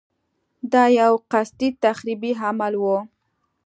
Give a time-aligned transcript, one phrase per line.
[0.71, 2.85] دا یو قصدي تخریبي عمل و.